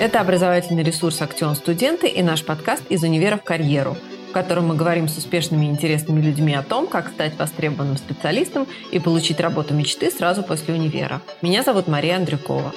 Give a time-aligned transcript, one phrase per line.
[0.00, 3.98] Это образовательный ресурс «Актион Студенты» и наш подкаст «Из универа в карьеру»,
[4.30, 8.66] в котором мы говорим с успешными и интересными людьми о том, как стать востребованным специалистом
[8.92, 11.20] и получить работу мечты сразу после универа.
[11.42, 12.72] Меня зовут Мария Андрюкова.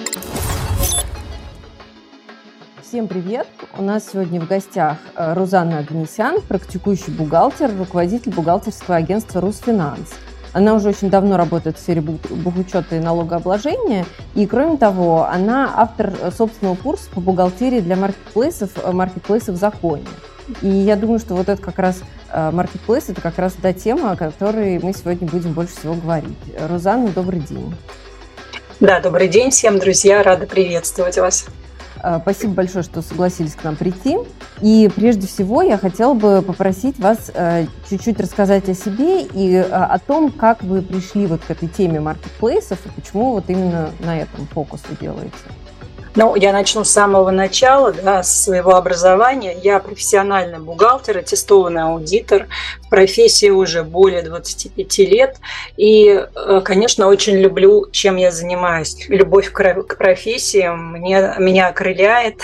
[2.82, 3.48] Всем привет!
[3.78, 10.12] У нас сегодня в гостях э, Рузанна Агнесян, практикующий бухгалтер, руководитель бухгалтерского агентства «Русфинанс».
[10.54, 14.06] Она уже очень давно работает в сфере бухучета и налогообложения.
[14.34, 19.58] И, кроме того, она автор э, собственного курса по бухгалтерии для маркетплейсов, э, маркетплейсов в
[19.58, 20.06] законе.
[20.62, 22.02] И я думаю, что вот это как раз
[22.32, 26.36] маркетплейс, это как раз та тема, о которой мы сегодня будем больше всего говорить.
[26.68, 27.74] Рузанна, добрый день.
[28.80, 30.22] Да, добрый день всем, друзья.
[30.22, 31.46] Рада приветствовать вас.
[32.04, 34.18] Э, спасибо большое, что согласились к нам прийти.
[34.60, 39.62] И прежде всего я хотела бы попросить вас э, чуть-чуть рассказать о себе и э,
[39.62, 44.18] о том, как вы пришли вот к этой теме маркетплейсов и почему вот именно на
[44.18, 45.32] этом фокус вы делаете.
[46.16, 49.56] Ну, я начну с самого начала, да, с своего образования.
[49.60, 52.46] Я профессиональный бухгалтер, аттестованный аудитор,
[52.82, 55.38] в профессии уже более 25 лет.
[55.76, 59.06] И, э, конечно, очень люблю, чем я занимаюсь.
[59.08, 62.40] Любовь к профессии мне, меня окрыляет,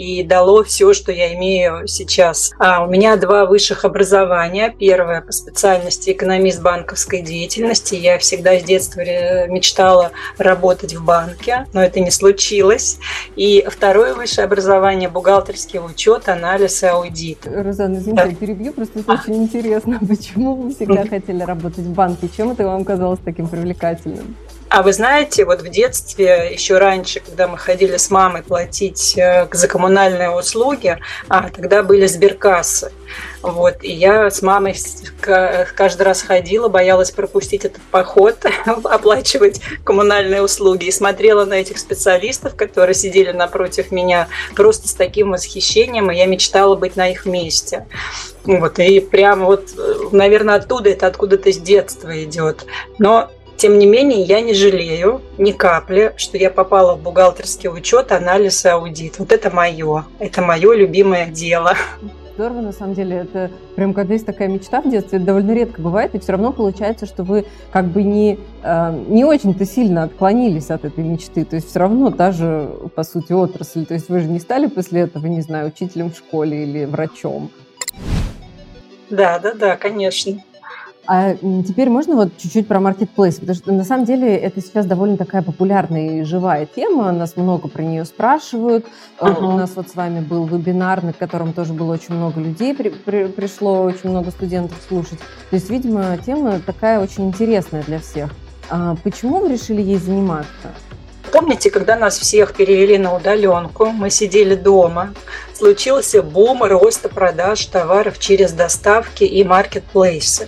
[0.00, 2.52] и дало все, что я имею сейчас.
[2.58, 4.74] А у меня два высших образования.
[4.78, 7.96] Первое по специальности экономист банковской деятельности.
[7.96, 12.98] Я всегда с детства мечтала работать в банке, но это не случилось.
[13.36, 17.40] И второе высшее образование бухгалтерский учет, анализ и аудит.
[17.44, 18.34] Розанна, извините, да.
[18.34, 19.98] перебью, просто это очень интересно.
[20.08, 22.30] Почему вы всегда хотели работать в банке?
[22.34, 24.34] Чем это вам казалось таким привлекательным?
[24.70, 29.48] А вы знаете, вот в детстве, еще раньше, когда мы ходили с мамой платить э,
[29.50, 30.96] за коммунальные услуги,
[31.28, 32.92] а, тогда были сберкассы.
[33.42, 34.76] Вот, и я с мамой
[35.20, 38.46] каждый раз ходила, боялась пропустить этот поход,
[38.84, 45.32] оплачивать коммунальные услуги, и смотрела на этих специалистов, которые сидели напротив меня, просто с таким
[45.32, 47.86] восхищением, и я мечтала быть на их месте.
[48.44, 52.66] Вот, и прямо вот, э, наверное, оттуда это откуда-то с детства идет.
[52.98, 53.30] Но
[53.60, 58.64] тем не менее, я не жалею ни капли, что я попала в бухгалтерский учет, анализ
[58.64, 59.18] и аудит.
[59.18, 60.06] Вот это мое.
[60.18, 61.74] Это мое любимое дело.
[62.36, 63.18] Здорово, на самом деле.
[63.18, 66.52] Это прям, когда есть такая мечта в детстве, это довольно редко бывает, и все равно
[66.52, 71.44] получается, что вы как бы не, э, не очень-то сильно отклонились от этой мечты.
[71.44, 73.84] То есть все равно та же, по сути, отрасль.
[73.84, 77.50] То есть вы же не стали после этого, не знаю, учителем в школе или врачом.
[79.10, 80.40] Да, да, да, конечно.
[81.12, 81.34] А
[81.66, 85.42] теперь можно вот чуть-чуть про маркетплейс, потому что на самом деле это сейчас довольно такая
[85.42, 88.86] популярная и живая тема, нас много про нее спрашивают.
[89.18, 89.44] Uh-huh.
[89.44, 92.90] У нас вот с вами был вебинар, на котором тоже было очень много людей, при,
[92.90, 95.18] при, пришло очень много студентов слушать.
[95.18, 98.30] То есть, видимо, тема такая очень интересная для всех.
[98.68, 100.70] А почему вы решили ей заниматься?
[101.32, 105.12] Помните, когда нас всех перевели на удаленку, мы сидели дома,
[105.54, 110.46] случился бум роста продаж товаров через доставки и маркетплейсы.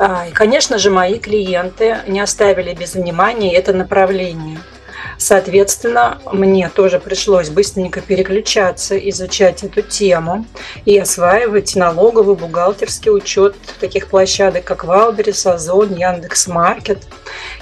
[0.00, 4.58] А, и, конечно же, мои клиенты не оставили без внимания это направление.
[5.16, 10.46] Соответственно, мне тоже пришлось быстренько переключаться, изучать эту тему
[10.84, 17.02] и осваивать налоговый бухгалтерский учет таких площадок, как Валберис, Озон, Яндекс.Маркет.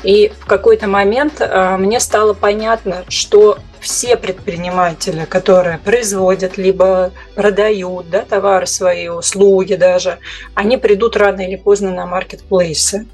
[0.02, 8.10] И в какой-то момент а, мне стало понятно, что все предприниматели, которые производят, либо продают
[8.10, 10.18] да, товары свои, услуги даже,
[10.54, 13.06] они придут рано или поздно на маркетплейсы.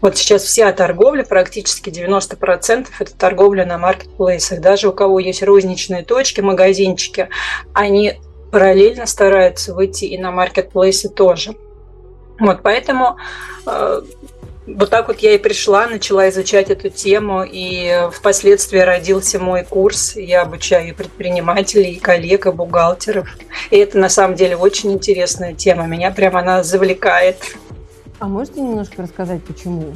[0.00, 4.60] Вот сейчас вся торговля, практически 90% это торговля на маркетплейсах.
[4.60, 7.28] Даже у кого есть розничные точки, магазинчики,
[7.74, 8.20] они
[8.52, 11.56] параллельно стараются выйти и на маркетплейсы тоже.
[12.38, 13.16] Вот поэтому
[13.66, 14.02] э,
[14.66, 20.14] вот так вот я и пришла, начала изучать эту тему, и впоследствии родился мой курс.
[20.16, 23.28] Я обучаю предпринимателей, и коллег, и бухгалтеров.
[23.70, 25.86] И это на самом деле очень интересная тема.
[25.86, 27.56] Меня прямо она завлекает.
[28.20, 29.94] А можете немножко рассказать, почему?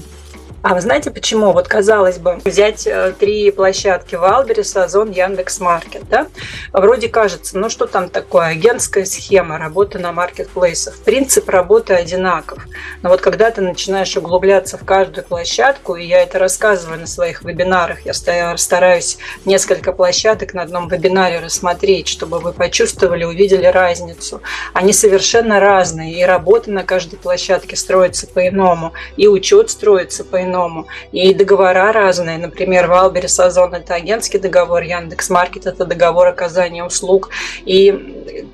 [0.62, 1.52] А вы знаете почему?
[1.52, 6.26] Вот казалось бы, взять э, три площадки Wildberries, Озон, Яндекс Маркет, да?
[6.72, 10.96] Вроде кажется, ну что там такое, агентская схема, работа на маркетплейсах.
[11.04, 12.64] Принцип работы одинаков.
[13.02, 17.42] Но вот когда ты начинаешь углубляться в каждую площадку, и я это рассказываю на своих
[17.44, 24.42] вебинарах, я стараюсь несколько площадок на одном вебинаре рассмотреть, чтобы вы почувствовали, увидели разницу.
[24.72, 30.86] Они совершенно разные, и работа на каждой площадке строится по-иному, и учет строится по-иному по-иному.
[31.12, 32.38] И договора разные.
[32.38, 37.30] Например, Wildberries Озон– это агентский договор, Яндекс Маркет– это договор оказания услуг.
[37.64, 38.44] И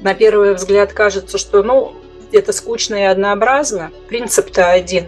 [0.00, 1.94] на первый взгляд кажется, что, ну,
[2.30, 3.90] это скучно и однообразно.
[4.08, 5.06] Принцип-то один.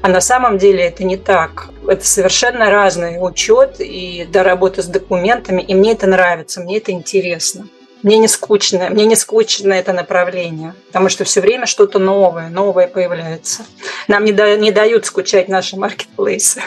[0.00, 1.68] А на самом деле это не так.
[1.86, 5.60] Это совершенно разный учет и до работы с документами.
[5.60, 7.66] И мне это нравится, мне это интересно.
[8.02, 12.88] Мне не скучно, мне не скучно это направление, потому что все время что-то новое, новое
[12.88, 13.64] появляется.
[14.08, 16.60] Нам не, да, не дают скучать наши маркетплейсы.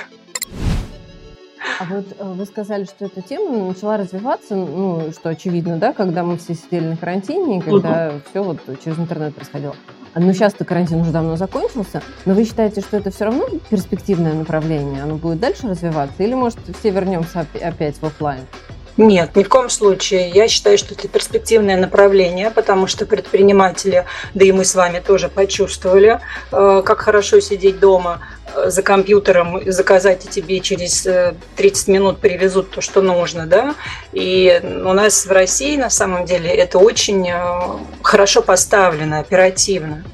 [1.79, 6.23] А вот э, вы сказали, что эта тема начала развиваться, ну, что очевидно, да, когда
[6.23, 8.21] мы все сидели на карантине, когда угу.
[8.29, 9.75] все вот через интернет происходило.
[10.13, 12.01] Но сейчас-то карантин уже давно закончился.
[12.23, 15.03] Но вы считаете, что это все равно перспективное направление?
[15.03, 16.23] Оно будет дальше развиваться?
[16.23, 18.45] Или, может, все вернемся опять в офлайн?
[18.97, 20.29] Нет, ни в коем случае.
[20.29, 25.27] Я считаю, что это перспективное направление, потому что предприниматели, да и мы с вами тоже
[25.27, 26.21] почувствовали,
[26.51, 28.21] э, как хорошо сидеть дома
[28.55, 31.05] э, за компьютером, заказать и тебе через
[31.57, 33.75] 30 э, минут привезут то, что нужно, да.
[34.13, 37.29] И у нас в России на самом деле это очень
[38.01, 40.05] хорошо поставлено, оперативно.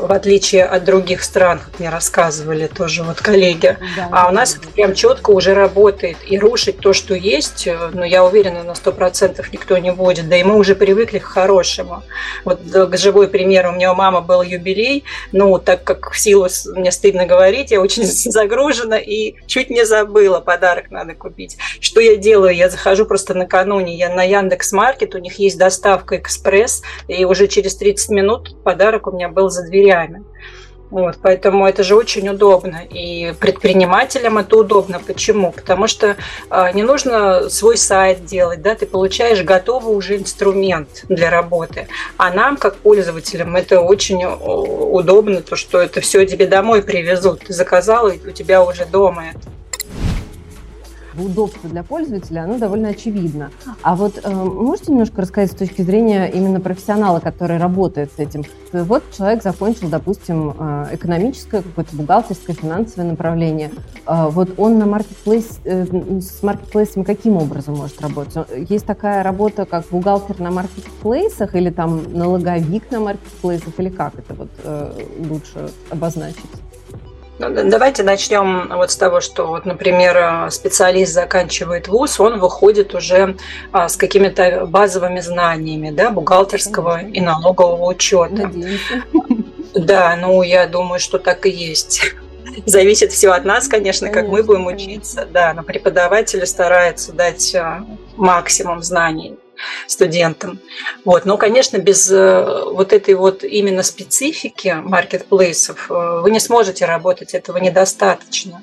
[0.00, 3.76] В отличие от других стран, как мне рассказывали тоже вот коллеги.
[3.96, 4.60] Да, а у нас да.
[4.60, 6.16] это прям четко уже работает.
[6.26, 10.28] И рушить то, что есть, э, ну, я уверена, на сто процентов никто не будет.
[10.28, 12.02] Да и мы уже привыкли к хорошему.
[12.44, 16.48] Вот к живой пример, у меня у мамы был юбилей, ну, так как в силу,
[16.74, 21.56] мне стыдно говорить, я очень загружена и чуть не забыла, подарок надо купить.
[21.80, 22.54] Что я делаю?
[22.54, 27.48] Я захожу просто накануне, я на Яндекс Маркет, у них есть доставка экспресс, и уже
[27.48, 30.22] через 30 минут подарок у меня был за дверями.
[30.90, 32.82] Вот, поэтому это же очень удобно.
[32.88, 35.00] И предпринимателям это удобно.
[35.04, 35.50] Почему?
[35.50, 36.16] Потому что
[36.50, 41.88] э, не нужно свой сайт делать, да, ты получаешь готовый уже инструмент для работы.
[42.16, 47.40] А нам, как пользователям, это очень удобно, то, что это все тебе домой привезут.
[47.40, 49.55] Ты заказал, и у тебя уже дома это
[51.24, 53.50] удобство для пользователя, оно довольно очевидно.
[53.82, 58.44] А вот э, можете немножко рассказать с точки зрения именно профессионала, который работает с этим?
[58.72, 63.70] Вот человек закончил, допустим, э, экономическое, какое-то бухгалтерское, финансовое направление.
[64.06, 65.84] Э, вот он на маркетплейс, э,
[66.20, 68.46] с маркетплейсами каким образом может работать?
[68.68, 74.34] Есть такая работа, как бухгалтер на маркетплейсах или там налоговик на маркетплейсах, или как это
[74.34, 74.50] вот
[75.18, 76.65] лучше обозначить?
[77.38, 83.36] Ну, давайте начнем вот с того, что, вот, например, специалист заканчивает вуз, он выходит уже
[83.72, 88.50] а, с какими-то базовыми знаниями да, бухгалтерского и налогового учета.
[89.74, 92.14] Да, ну я думаю, что так и есть.
[92.66, 94.92] Зависит все от нас, конечно, конечно как мы будем конечно.
[94.92, 95.28] учиться.
[95.30, 97.84] Да, но преподаватели стараются дать а,
[98.16, 99.36] максимум знаний
[99.86, 100.58] студентам.
[101.04, 101.24] Вот.
[101.24, 107.34] Но, конечно, без э, вот этой вот именно специфики маркетплейсов э, вы не сможете работать,
[107.34, 108.62] этого недостаточно.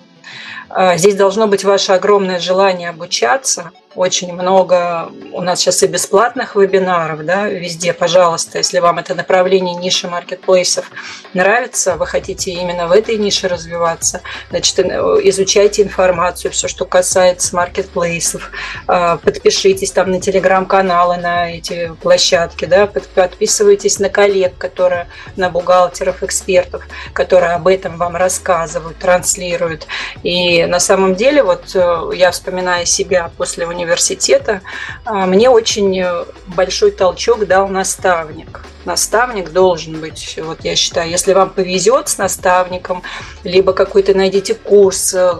[0.75, 6.55] А, здесь должно быть ваше огромное желание обучаться– очень много у нас сейчас и бесплатных
[6.55, 10.89] вебинаров, да, везде, пожалуйста, если вам это направление ниши маркетплейсов
[11.33, 14.83] нравится, вы хотите именно в этой нише развиваться, значит, э,
[15.23, 18.51] изучайте информацию, все, что касается маркетплейсов,
[18.87, 26.23] а, подпишитесь там на телеграм-каналы, на эти площадки, да, подписывайтесь на коллег, которые, на бухгалтеров,
[26.23, 26.83] экспертов,
[27.13, 29.87] которые об этом вам рассказывают, транслируют.
[30.23, 34.61] И на самом деле, вот э, я вспоминаю себя после университета,
[35.05, 38.65] а, мне очень э, большой толчок дал наставник.
[38.85, 43.03] Наставник должен быть, вот я считаю, если вам повезет с наставником,
[43.43, 45.33] либо какой-то найдите курс, э,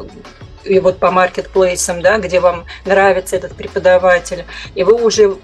[0.63, 5.37] и вот по маркетплейсам, да, где вам нравится этот преподаватель, и вы уже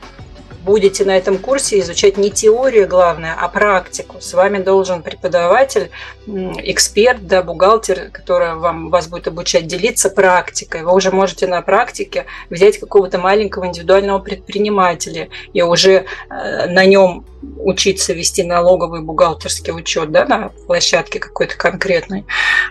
[0.64, 4.18] будете на этом курсе изучать не теорию главное, а практику.
[4.20, 5.90] С вами должен преподаватель,
[6.28, 10.84] эксперт, да, бухгалтер, который вам, вас будет обучать, делиться практикой.
[10.84, 17.26] Вы уже можете на практике взять какого-то маленького индивидуального предпринимателя и уже э, на нем
[17.58, 22.26] учиться вести налоговый бухгалтерский учет да, на площадке какой-то конкретной.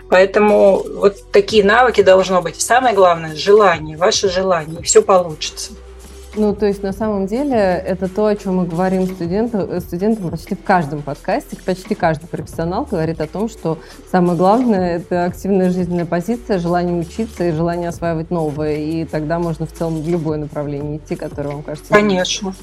[0.09, 2.61] Поэтому вот такие навыки должно быть.
[2.61, 5.71] Самое главное– желание, ваше желание, и все получится.
[6.35, 10.55] Ну, то есть, на самом деле, это то, о чем мы говорим студентам, студентам почти
[10.55, 11.57] в каждом подкасте.
[11.65, 13.79] Почти каждый профессионал говорит о том, что
[14.11, 18.75] самое главное– это активная жизненная позиция, желание учиться и желание осваивать новое.
[18.75, 21.91] И тогда можно в целом в любое направление идти, которое вам кажется.
[21.91, 22.53] Конечно.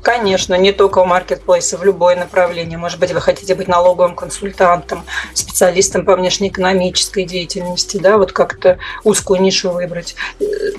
[0.00, 2.78] Конечно, не только в маркетплейсе, в любое направление.
[2.78, 9.40] Может быть, вы хотите быть налоговым консультантом, специалистом по внешнеэкономической деятельности, да, вот как-то узкую
[9.42, 10.16] нишу выбрать.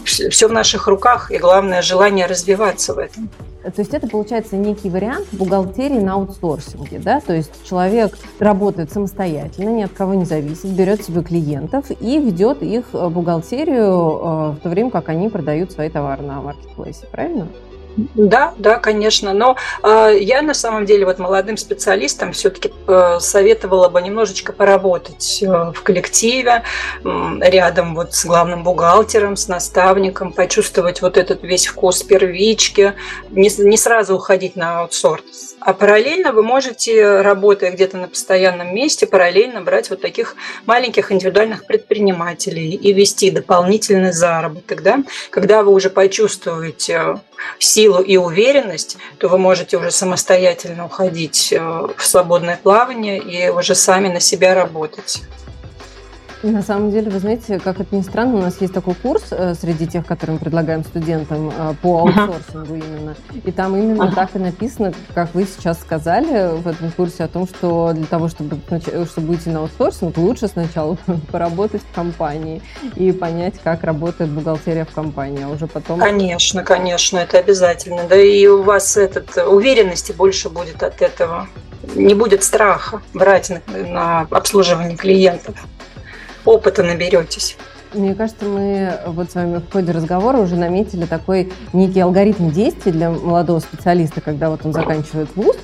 [0.05, 3.29] Все в наших руках, и главное желание развиваться в этом.
[3.63, 7.21] То есть это получается некий вариант бухгалтерии на аутсорсинге, да?
[7.21, 12.61] То есть человек работает самостоятельно, ни от кого не зависит, берет себе клиентов и ведет
[12.61, 17.47] их бухгалтерию э, в то время, как они продают свои товары на маркетплейсе, правильно?
[17.95, 19.33] Да, да, конечно.
[19.33, 25.43] Но э, я на самом деле вот молодым специалистам все-таки э, советовала бы немножечко поработать
[25.43, 26.63] э, в коллективе,
[27.03, 27.09] э,
[27.41, 32.93] рядом вот с главным бухгалтером, с наставником, почувствовать вот этот весь вкус первички,
[33.29, 35.55] не, не сразу уходить на аутсорс.
[35.59, 40.35] А параллельно вы можете, работая где-то на постоянном месте, параллельно брать вот таких
[40.65, 44.81] маленьких индивидуальных предпринимателей и вести дополнительный заработок.
[44.81, 45.03] Да?
[45.29, 47.19] Когда вы уже почувствуете
[47.59, 53.75] силу и уверенность, то вы можете уже самостоятельно уходить э, в свободное плавание и уже
[53.75, 55.21] сами на себя работать.
[56.43, 59.53] На самом деле, вы знаете, как это ни странно, у нас есть такой курс э,
[59.55, 63.15] среди тех, которые мы предлагаем студентам э, по аутсорсингу именно.
[63.45, 64.15] И там именно ага.
[64.15, 68.27] так и написано, как вы сейчас сказали в этом курсе, о том, что для того,
[68.27, 68.59] чтобы,
[69.05, 70.97] чтобы идти на аутсорсинг, лучше сначала
[71.31, 72.61] поработать в компании
[72.97, 75.97] и понять, как работает бухгалтерия в компании, а уже потом...
[75.97, 78.03] Конечно, конечно, это обязательно.
[78.09, 81.47] Да и у вас этот, уверенности больше будет от этого.
[81.95, 85.55] Не будет страха брать на, на обслуживание клиентов
[86.45, 87.57] опыта наберетесь.
[87.93, 92.91] Мне кажется, мы вот с вами в ходе разговора уже наметили такой некий алгоритм действий
[92.91, 95.55] для молодого специалиста, когда вот он заканчивает вуз,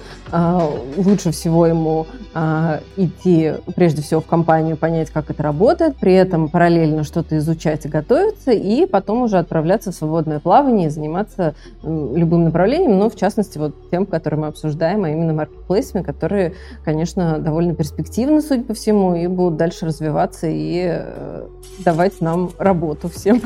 [0.98, 6.50] лучше всего ему а, идти прежде всего в компанию, понять, как это работает, при этом
[6.50, 12.44] параллельно что-то изучать и готовиться, и потом уже отправляться в свободное плавание и заниматься любым
[12.46, 16.54] направлением, но в частности вот тем, который мы обсуждаем, а именно маркетплейсами, которые,
[16.86, 21.48] конечно, довольно перспективны, судя по всему, и будут дальше развиваться и э,
[21.80, 23.42] давать нам работу всем.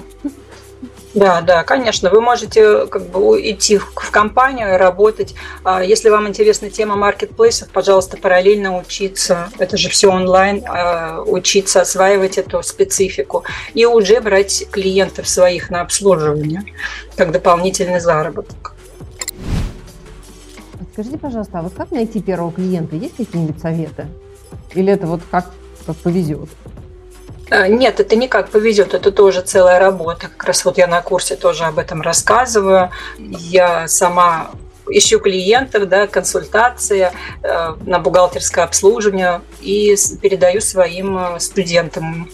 [1.13, 2.10] Да, да, конечно.
[2.10, 5.36] Вы можете как бы идти в, компанию и работать.
[5.63, 9.50] А, если вам интересна тема маркетплейсов, пожалуйста, параллельно учиться.
[9.60, 10.63] Это же все онлайн.
[10.67, 13.43] А, учиться осваивать эту специфику.
[13.75, 16.63] И уже брать клиентов своих на обслуживание,
[17.15, 18.74] как дополнительный заработок.
[20.93, 22.96] Скажите, пожалуйста, а вот как найти первого клиента?
[22.96, 24.08] Есть какие-нибудь советы?
[24.74, 25.51] Или это вот как,
[25.86, 26.50] как повезет?
[27.53, 30.27] А, нет, это не как повезет, это тоже целая работа.
[30.27, 32.89] Как раз вот я на курсе тоже об этом рассказываю.
[33.19, 34.50] Я сама
[34.89, 42.27] ищу клиентов, да, консультация э, на бухгалтерское обслуживание и передаю своим э, студентам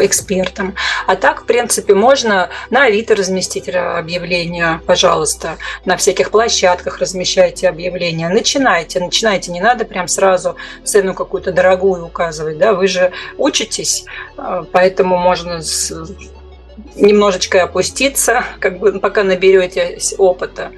[0.00, 0.74] экспертам.
[1.06, 8.28] А так, в принципе, можно на Авито разместить объявления, пожалуйста, на всяких площадках размещайте объявления.
[8.28, 14.04] Начинайте, начинайте, не надо прям сразу цену какую-то дорогую указывать, да, вы же учитесь,
[14.36, 15.60] а, поэтому можно
[16.96, 20.72] немножечко опуститься, как бы пока наберете опыта.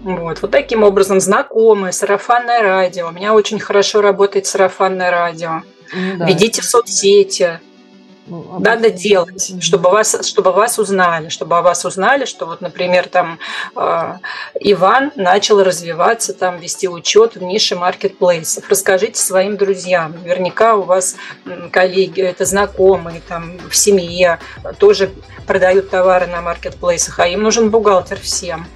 [0.00, 0.42] Вот.
[0.42, 3.08] вот таким образом знакомые, сарафанное радио.
[3.08, 5.62] У меня очень хорошо работает сарафанное радио.
[5.92, 6.26] Ну, да.
[6.26, 7.60] Ведите в соцсети,
[8.58, 13.38] надо делать, чтобы вас, чтобы вас узнали, чтобы о вас узнали, что вот, например, там
[13.76, 14.14] э,
[14.60, 18.68] Иван начал развиваться, там вести учет в нише маркетплейсов.
[18.68, 20.12] Расскажите своим друзьям.
[20.12, 21.16] Наверняка у вас
[21.70, 24.38] коллеги, это знакомые, там в семье
[24.78, 25.10] тоже
[25.46, 28.66] продают товары на маркетплейсах, а им нужен бухгалтер всем.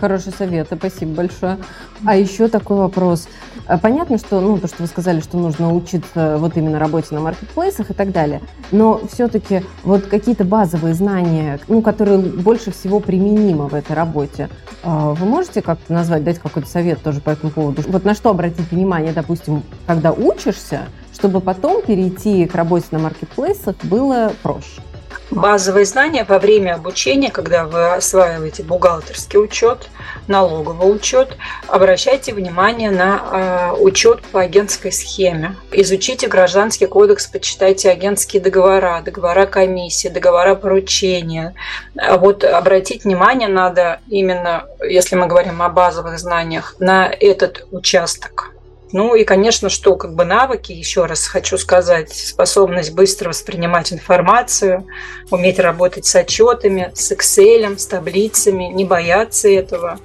[0.00, 1.58] Хороший совет, спасибо большое.
[2.04, 3.28] А еще такой вопрос.
[3.66, 7.20] А, понятно, что, ну, то, что вы сказали, что нужно учиться вот именно работе на
[7.20, 8.40] маркетплейсах и так далее,
[8.70, 14.48] но все-таки вот какие-то базовые знания, ну, которые больше всего применимы в этой работе,
[14.84, 17.82] а, вы можете как-то назвать, дать какой-то совет тоже по этому поводу?
[17.88, 23.74] Вот на что обратить внимание, допустим, когда учишься, чтобы потом перейти к работе на маркетплейсах
[23.82, 24.80] было проще?
[25.30, 29.88] Базовые знания во время обучения, когда вы осваиваете бухгалтерский учет,
[30.26, 35.56] налоговый учет, обращайте внимание на э, учет по агентской схеме.
[35.72, 41.54] Изучите гражданский кодекс, почитайте агентские договора, договора комиссии, договора поручения.
[41.96, 48.52] А вот обратить внимание надо именно, если мы говорим о базовых знаниях, на этот участок.
[48.92, 54.86] Ну и, конечно, что как бы навыки, еще раз хочу сказать, способность быстро воспринимать информацию,
[55.30, 60.00] уметь работать с отчетами, с Excel, с таблицами, не бояться этого.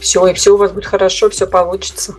[0.00, 2.14] Все, и все у вас будет хорошо, все получится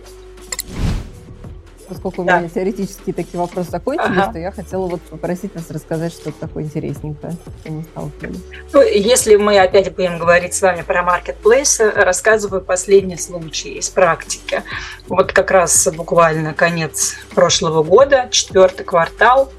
[1.88, 2.36] поскольку да.
[2.36, 4.32] у меня теоретические такие вопросы закончились, ага.
[4.32, 8.40] то я хотела вот попросить вас рассказать что-то такое интересненькое, что мы сталкивались.
[8.72, 14.62] Ну, если мы опять будем говорить с вами про маркетплейсы, рассказываю последний случай из практики.
[15.08, 19.52] Вот как раз буквально конец прошлого года, четвертый квартал,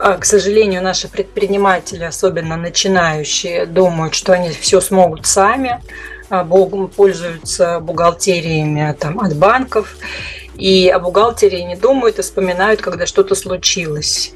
[0.00, 5.82] а, к сожалению, наши предприниматели, особенно начинающие, думают, что они все смогут сами,
[6.30, 9.96] а, пользуются бухгалтериями там, от банков
[10.56, 14.32] и о бухгалтерии не думают и вспоминают, когда что-то случилось.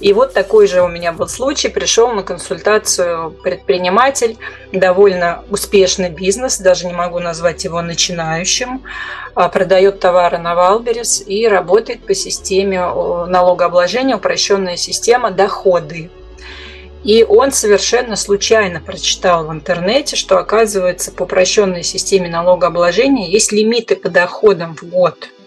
[0.00, 1.68] И вот такой же у меня был случай.
[1.68, 4.36] Пришел на консультацию предприниматель,
[4.72, 8.82] довольно успешный бизнес, даже не могу назвать его начинающим,
[9.34, 16.10] а, продает товары на Wildberries и работает по системе налогообложения, упрощенная система доходы.
[17.08, 23.96] И он совершенно случайно прочитал в интернете, что, оказывается, по упрощенной системе налогообложения есть лимиты
[23.96, 25.30] по доходам в год–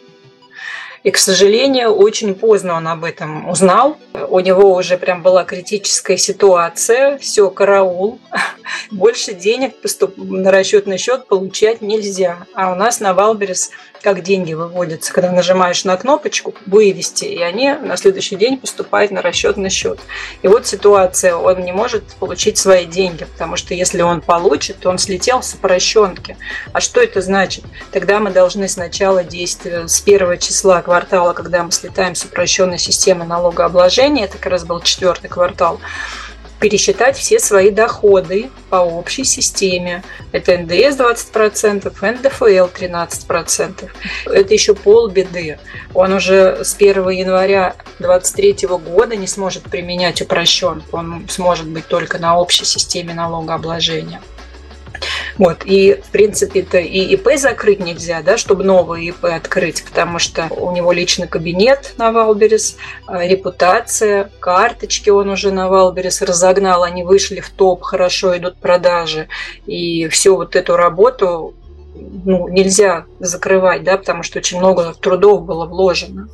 [1.04, 3.98] и, к сожалению, очень поздно он об этом узнал.
[4.30, 7.18] У него уже прям была критическая ситуация.
[7.18, 8.20] Все, караул.
[8.92, 10.14] Больше денег поступ...
[10.18, 12.46] на расчетный счет получать нельзя.
[12.54, 17.74] А у нас на Wildberries как деньги выводятся, когда нажимаешь на кнопочку «Вывести», и они
[17.74, 20.00] на следующий день поступают на расчетный счет.
[20.42, 24.90] И вот ситуация, он не может получить свои деньги, потому что если он получит, то
[24.90, 26.38] он слетел с упрощенки.
[26.74, 27.64] А что это значит?
[27.92, 33.24] Тогда мы должны сначала действовать с первого числа квартала, когда мы слетаем с упрощенной системы
[33.24, 35.80] налогообложения, это как раз был четвертый квартал,
[36.60, 40.04] пересчитать все свои доходы по общей системе.
[40.34, 43.90] Это НДС 20%, НДФЛ 13%.
[44.26, 45.60] Это еще полбеды.
[45.94, 50.98] Он уже с 1 января 2023 года не сможет применять упрощенку.
[50.98, 54.22] Он сможет быть только на общей системе налогообложения.
[55.42, 55.64] Вот.
[55.66, 60.48] И, в принципе, это и ИП закрыть нельзя, да, чтобы новый ИП открыть, потому что
[60.52, 67.04] у него личный кабинет на Wildberries, а, репутация, карточки он уже на Wildberries разогнал, они
[67.04, 69.30] вышли в топ, хорошо идут продажи.
[69.66, 71.56] И всю вот эту работу
[71.96, 76.30] ну, нельзя закрывать, да, потому что очень много трудов было вложено.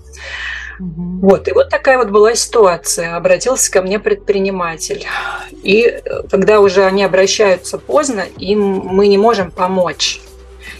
[0.79, 3.15] Вот, и вот такая вот была ситуация.
[3.15, 5.05] Обратился ко мне предприниматель.
[5.63, 10.21] И э, когда уже они обращаются поздно, им мы не можем помочь.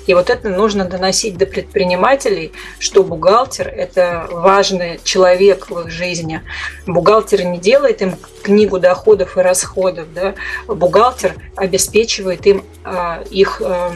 [0.05, 6.41] И вот это нужно доносить до предпринимателей, что бухгалтер– это важный человек в их жизни.
[6.85, 10.07] Бухгалтер не делает им книгу доходов и расходов.
[10.13, 10.35] Да?
[10.67, 13.93] Бухгалтер обеспечивает им а, их а,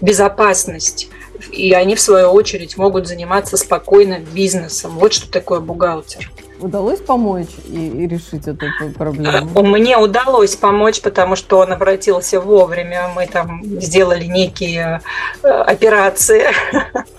[0.00, 1.10] безопасность
[1.50, 4.98] и они, в свою очередь, могут заниматься спокойно бизнесом.
[4.98, 6.30] Вот что такое бухгалтер.
[6.60, 9.62] Удалось помочь и, и решить эту проблему?
[9.62, 13.10] Мне удалось помочь, потому что он обратился вовремя.
[13.14, 15.00] Мы там сделали некие
[15.42, 16.48] э, операции.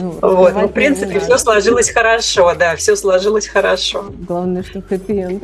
[0.00, 4.06] Ну, вот, ну, в принципе, все сложилось хорошо, да, все сложилось хорошо.
[4.26, 5.40] Главное, что хэппи-энд.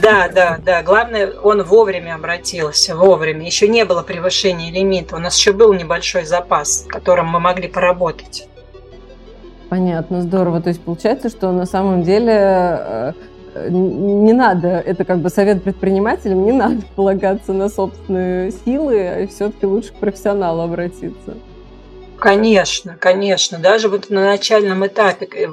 [0.00, 0.82] Да, да, да.
[0.82, 3.46] Главное, он вовремя обратился, вовремя.
[3.46, 5.16] Еще не было превышения лимита.
[5.16, 8.48] У нас еще был небольшой запас, которым мы могли поработать.
[9.68, 10.60] Понятно, здорово.
[10.60, 13.12] То есть получается, что на самом деле э,
[13.70, 19.66] не надо, это как бы совет предпринимателям, не надо полагаться на собственные силы, а все-таки
[19.66, 21.34] лучше к профессионалу обратиться.
[22.24, 23.58] Конечно, конечно.
[23.58, 25.46] Даже вот на начальном этапе, э,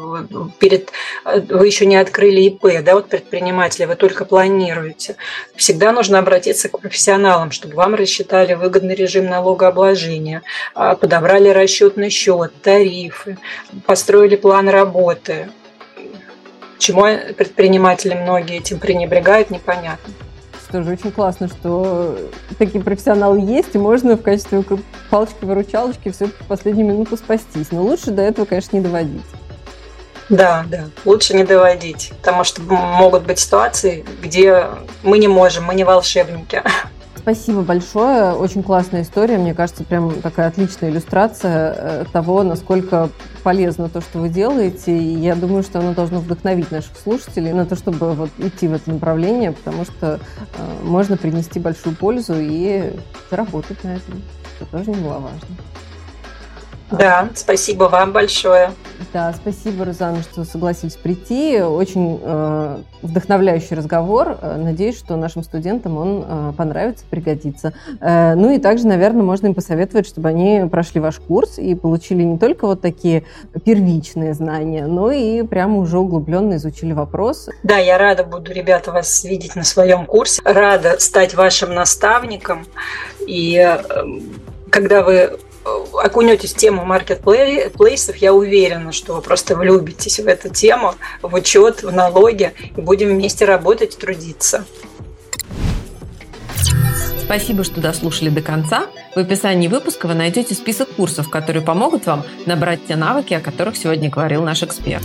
[0.58, 0.90] перед
[1.26, 5.18] э, вы еще не открыли ИП, да, вот предприниматели, вы только планируете.
[5.58, 12.54] Всегда нужно обратиться к профессионалам, чтобы вам рассчитали выгодный режим налогообложения, а, подобрали расчетный счет,
[12.62, 13.38] тарифы,
[13.86, 15.50] построили план работы.
[16.80, 17.04] Чему
[17.36, 20.14] предприниматели многие этим пренебрегают, непонятно
[20.72, 22.18] тоже очень классно, что
[22.58, 24.64] такие профессионалы есть, и можно в качестве
[25.10, 27.72] палочки-выручалочки все в последнюю минуту спастись.
[27.72, 29.22] Но лучше до этого, конечно, не доводить.
[30.30, 34.66] Да, да, лучше не доводить, потому что могут быть ситуации, где
[35.04, 36.64] мы не можем, мы не волшебники.
[37.22, 38.34] Спасибо большое.
[38.34, 39.38] Очень классная история.
[39.38, 43.10] Мне кажется, прям такая отличная иллюстрация э, того, насколько
[43.44, 44.98] полезно то, что вы делаете.
[44.98, 48.74] И я думаю, что оно должно вдохновить наших слушателей на то, чтобы вот идти в
[48.74, 50.20] это направление, потому что
[50.58, 52.92] э, можно принести большую пользу и
[53.30, 54.24] заработать на этом,
[54.56, 55.48] что тоже немаловажно.
[56.92, 58.72] Да, спасибо вам большое.
[59.14, 61.62] Да, спасибо, Розанна, что согласились прийти.
[61.62, 64.38] Очень э, вдохновляющий разговор.
[64.42, 67.74] Э, надеюсь, что нашим студентам он э, понравится, пригодится.
[68.00, 72.24] Э, ну и также, наверное, можно им посоветовать, чтобы они прошли ваш курс и получили
[72.24, 73.24] не только вот такие
[73.66, 77.50] первичные знания, но и прямо уже углубленно изучили вопрос.
[77.64, 80.42] Да, я рада буду, ребята, вас видеть на своем курсе.
[80.44, 82.66] Рада стать вашим наставником.
[83.28, 83.82] И э,
[84.70, 85.38] когда вы
[86.02, 91.84] окунетесь в тему маркетплейсов, я уверена, что вы просто влюбитесь в эту тему, в учет,
[91.84, 94.66] в налоги, и будем вместе работать, трудиться.
[97.24, 98.88] Спасибо, что дослушали до конца.
[99.16, 103.78] В описании выпуска вы найдете список курсов, которые помогут вам набрать те навыки, о которых
[103.78, 105.04] сегодня говорил наш эксперт.